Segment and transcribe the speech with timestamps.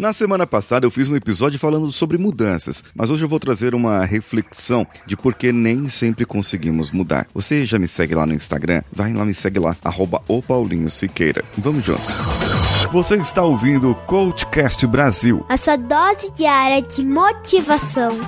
[0.00, 3.74] Na semana passada eu fiz um episódio falando sobre mudanças, mas hoje eu vou trazer
[3.74, 7.26] uma reflexão de por que nem sempre conseguimos mudar.
[7.34, 8.82] Você já me segue lá no Instagram?
[8.90, 11.44] Vai lá me segue lá, arroba o Paulinho Siqueira.
[11.58, 12.16] Vamos juntos.
[12.90, 15.44] Você está ouvindo o Coachcast Brasil.
[15.50, 18.18] A sua dose diária de motivação.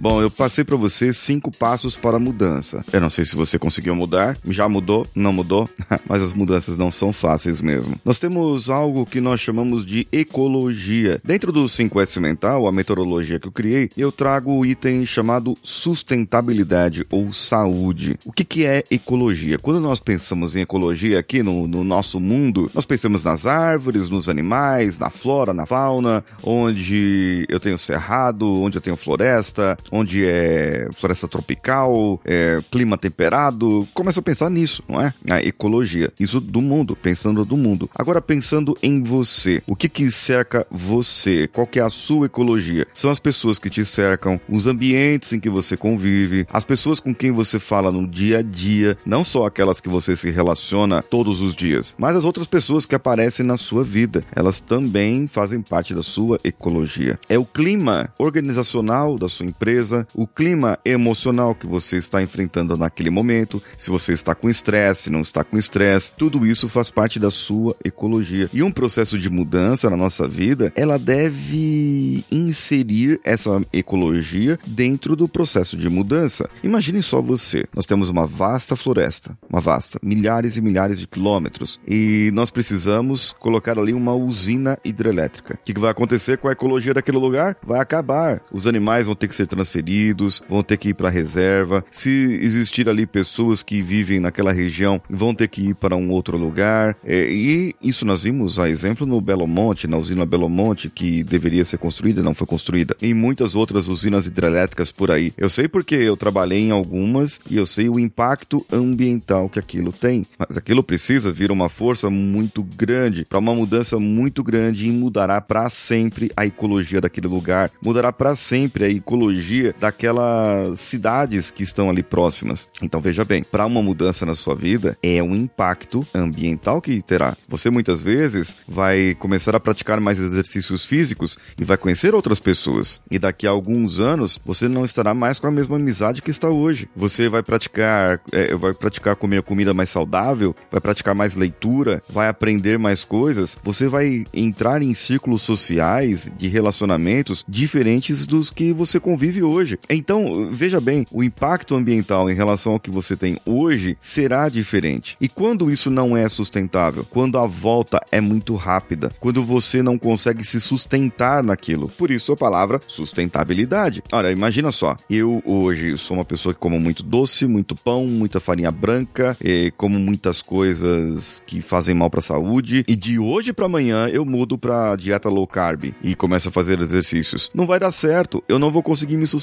[0.00, 2.82] Bom, eu passei para você cinco passos para a mudança.
[2.90, 5.68] Eu não sei se você conseguiu mudar, já mudou, não mudou,
[6.08, 8.00] mas as mudanças não são fáceis mesmo.
[8.02, 11.20] Nós temos algo que nós chamamos de ecologia.
[11.22, 17.04] Dentro do 5S Mental, a metodologia que eu criei, eu trago o item chamado sustentabilidade
[17.10, 18.16] ou saúde.
[18.24, 19.58] O que, que é ecologia?
[19.58, 24.30] Quando nós pensamos em ecologia aqui no, no nosso mundo, nós pensamos nas árvores, nos
[24.30, 30.88] animais, na flora, na fauna, onde eu tenho cerrado, onde eu tenho floresta, onde é
[30.92, 33.86] floresta tropical, é clima temperado.
[33.92, 35.12] Começa a pensar nisso, não é?
[35.28, 36.12] A ecologia.
[36.18, 37.88] Isso do mundo, pensando do mundo.
[37.94, 39.62] Agora pensando em você.
[39.66, 41.48] O que que cerca você?
[41.48, 42.86] Qual que é a sua ecologia?
[42.94, 47.14] São as pessoas que te cercam, os ambientes em que você convive, as pessoas com
[47.14, 51.40] quem você fala no dia a dia, não só aquelas que você se relaciona todos
[51.40, 54.24] os dias, mas as outras pessoas que aparecem na sua vida.
[54.34, 57.18] Elas também fazem parte da sua ecologia.
[57.28, 62.76] É o clima organizacional da sua empresa empresa, o clima emocional que você está enfrentando
[62.76, 66.90] naquele momento, se você está com estresse, se não está com estresse, tudo isso faz
[66.90, 68.48] parte da sua ecologia.
[68.52, 75.26] E um processo de mudança na nossa vida, ela deve inserir essa ecologia dentro do
[75.26, 76.48] processo de mudança.
[76.62, 77.64] Imagine só você.
[77.74, 83.34] Nós temos uma vasta floresta, uma vasta, milhares e milhares de quilômetros, e nós precisamos
[83.38, 85.54] colocar ali uma usina hidrelétrica.
[85.54, 87.56] O que vai acontecer com a ecologia daquele lugar?
[87.62, 88.42] Vai acabar.
[88.52, 91.84] Os animais vão ter que ser transferidos, vão ter que ir para a reserva.
[91.90, 96.36] Se existir ali pessoas que vivem naquela região, vão ter que ir para um outro
[96.36, 96.96] lugar.
[97.04, 101.22] É, e isso nós vimos a exemplo no Belo Monte, na usina Belo Monte, que
[101.22, 102.96] deveria ser construída não foi construída.
[103.00, 105.32] E muitas outras usinas hidrelétricas por aí.
[105.36, 109.92] Eu sei porque eu trabalhei em algumas e eu sei o impacto ambiental que aquilo
[109.92, 110.26] tem.
[110.38, 115.40] Mas aquilo precisa vir uma força muito grande, para uma mudança muito grande e mudará
[115.40, 121.62] para sempre a ecologia daquele lugar, mudará para sempre a ecologia energia daquelas cidades que
[121.62, 122.68] estão ali próximas.
[122.82, 127.36] Então veja bem, para uma mudança na sua vida é um impacto ambiental que terá.
[127.48, 133.00] Você muitas vezes vai começar a praticar mais exercícios físicos e vai conhecer outras pessoas.
[133.10, 136.48] E daqui a alguns anos você não estará mais com a mesma amizade que está
[136.48, 136.88] hoje.
[136.96, 142.28] Você vai praticar, é, vai praticar comer comida mais saudável, vai praticar mais leitura, vai
[142.28, 143.58] aprender mais coisas.
[143.62, 149.78] Você vai entrar em círculos sociais de relacionamentos diferentes dos que você convive vive hoje.
[149.88, 155.16] Então, veja bem, o impacto ambiental em relação ao que você tem hoje será diferente.
[155.20, 157.04] E quando isso não é sustentável?
[157.08, 161.88] Quando a volta é muito rápida, quando você não consegue se sustentar naquilo.
[161.88, 164.02] Por isso a palavra sustentabilidade.
[164.12, 168.40] Olha, imagina só, eu hoje sou uma pessoa que como muito doce, muito pão, muita
[168.40, 169.36] farinha branca,
[169.76, 174.24] como muitas coisas que fazem mal para a saúde, e de hoje para amanhã eu
[174.24, 177.50] mudo para dieta low carb e começo a fazer exercícios.
[177.54, 179.39] Não vai dar certo, eu não vou conseguir me sustentar.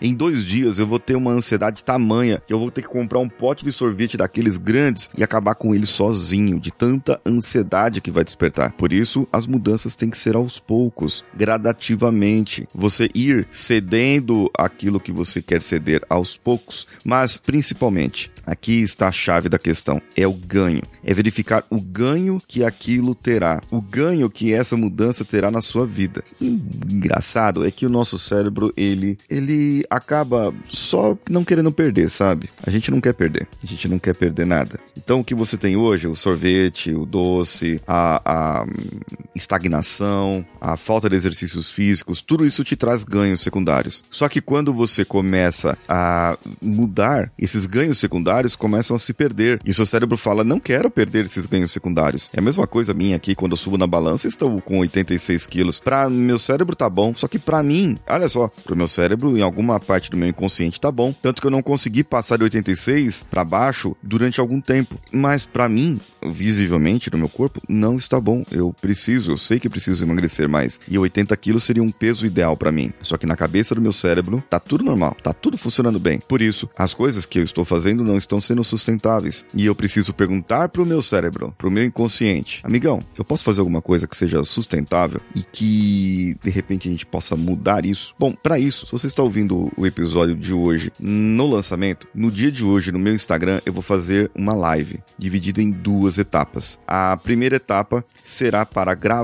[0.00, 3.18] Em dois dias eu vou ter uma ansiedade tamanha que eu vou ter que comprar
[3.18, 8.10] um pote de sorvete daqueles grandes e acabar com ele sozinho, de tanta ansiedade que
[8.10, 8.72] vai despertar.
[8.72, 12.68] Por isso, as mudanças têm que ser aos poucos, gradativamente.
[12.74, 19.12] Você ir cedendo aquilo que você quer ceder aos poucos, mas principalmente Aqui está a
[19.12, 20.82] chave da questão: é o ganho.
[21.04, 25.84] É verificar o ganho que aquilo terá, o ganho que essa mudança terá na sua
[25.84, 26.22] vida.
[26.40, 32.48] Engraçado é que o nosso cérebro ele ele acaba só não querendo perder, sabe?
[32.64, 33.48] A gente não quer perder.
[33.62, 34.78] A gente não quer perder nada.
[34.96, 38.66] Então o que você tem hoje, o sorvete, o doce, a, a
[39.36, 44.02] estagnação, a falta de exercícios físicos, tudo isso te traz ganhos secundários.
[44.10, 49.60] Só que quando você começa a mudar esses ganhos secundários começam a se perder.
[49.64, 52.30] E seu cérebro fala: não quero perder esses ganhos secundários.
[52.32, 55.80] É a mesma coisa minha aqui, quando eu subo na balança, estou com 86 quilos.
[55.80, 59.42] Pra meu cérebro tá bom, só que pra mim, olha só, pro meu cérebro, em
[59.42, 61.12] alguma parte do meu inconsciente tá bom.
[61.12, 64.98] Tanto que eu não consegui passar de 86 para baixo durante algum tempo.
[65.12, 68.44] Mas para mim, visivelmente no meu corpo, não está bom.
[68.50, 70.80] Eu preciso, eu sei que preciso emagrecer mais.
[70.88, 72.92] E 80 quilos seria um peso ideal para mim.
[73.00, 76.18] Só que na cabeça do meu cérebro, tá tudo normal, tá tudo funcionando bem.
[76.18, 79.44] Por isso, as coisas que eu estou fazendo não estão sendo sustentáveis.
[79.54, 83.82] E eu preciso perguntar pro meu cérebro, pro meu inconsciente, amigão, eu posso fazer alguma
[83.82, 88.14] coisa que seja sustentável e que de repente a gente possa mudar isso?
[88.18, 92.50] Bom, para isso, se você está ouvindo o episódio de hoje no lançamento, no dia
[92.50, 96.78] de hoje no meu Instagram eu vou fazer uma live dividida em duas etapas.
[96.86, 99.15] A primeira etapa será para gravar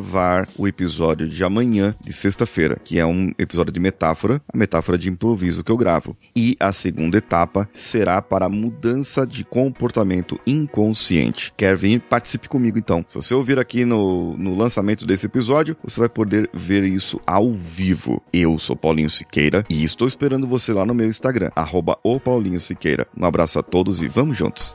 [0.58, 5.08] o episódio de amanhã, de sexta-feira, que é um episódio de metáfora, a metáfora de
[5.08, 6.16] improviso que eu gravo.
[6.34, 11.52] E a segunda etapa será para mudança de comportamento inconsciente.
[11.56, 12.00] Quer vir?
[12.00, 13.04] Participe comigo então.
[13.08, 17.52] Se você ouvir aqui no, no lançamento desse episódio, você vai poder ver isso ao
[17.52, 18.22] vivo.
[18.32, 22.60] Eu sou Paulinho Siqueira e estou esperando você lá no meu Instagram, arroba o Paulinho
[22.60, 23.06] Siqueira.
[23.16, 24.74] Um abraço a todos e vamos juntos!